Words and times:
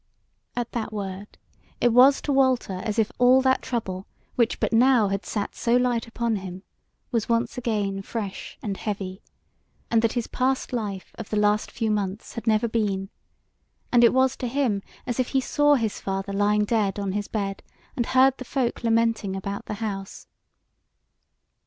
At 0.55 0.71
that 0.71 0.91
word 0.91 1.37
it 1.79 1.93
was 1.93 2.21
to 2.23 2.33
Walter 2.33 2.81
as 2.83 2.97
if 2.97 3.11
all 3.19 3.39
that 3.43 3.61
trouble 3.61 4.07
which 4.33 4.59
but 4.59 4.73
now 4.73 5.09
had 5.09 5.27
sat 5.27 5.53
so 5.53 5.75
light 5.77 6.07
upon 6.07 6.37
him, 6.37 6.63
was 7.11 7.29
once 7.29 7.55
again 7.55 8.01
fresh 8.01 8.57
and 8.63 8.77
heavy, 8.77 9.21
and 9.91 10.01
that 10.01 10.13
his 10.13 10.25
past 10.25 10.73
life 10.73 11.11
of 11.19 11.29
the 11.29 11.37
last 11.37 11.69
few 11.69 11.91
months 11.91 12.33
had 12.33 12.47
never 12.47 12.67
been; 12.67 13.11
and 13.91 14.03
it 14.03 14.11
was 14.11 14.35
to 14.37 14.47
him 14.47 14.81
as 15.05 15.19
if 15.19 15.27
he 15.27 15.39
saw 15.39 15.75
his 15.75 15.99
father 16.01 16.33
lying 16.33 16.65
dead 16.65 16.97
on 16.97 17.11
his 17.11 17.27
bed, 17.27 17.61
and 17.95 18.07
heard 18.07 18.35
the 18.39 18.43
folk 18.43 18.83
lamenting 18.83 19.35
about 19.35 19.67
the 19.67 19.75
house. 19.85 20.25